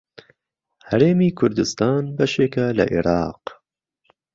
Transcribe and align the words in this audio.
هەرێمی 0.89 1.35
کوردستان 1.39 2.03
بەشێکە 2.17 2.65
لە 2.77 2.83
عێراق. 2.91 3.43